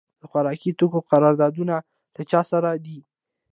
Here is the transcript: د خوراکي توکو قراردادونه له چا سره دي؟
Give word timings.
د 0.19 0.21
خوراکي 0.29 0.71
توکو 0.79 0.99
قراردادونه 1.11 1.75
له 2.15 2.21
چا 2.31 2.41
سره 2.51 2.69
دي؟ 2.85 2.99